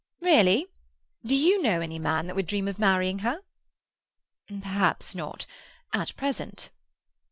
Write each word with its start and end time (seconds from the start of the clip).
"Really? 0.21 0.65
Do 1.23 1.35
you 1.35 1.61
know 1.61 1.79
any 1.79 1.99
man 1.99 2.25
that 2.25 2.35
would 2.35 2.47
dream 2.47 2.67
of 2.67 2.79
marrying 2.79 3.19
her?" 3.19 3.41
"Perhaps 4.47 5.13
not, 5.13 5.45
at 5.93 6.15
present." 6.15 6.71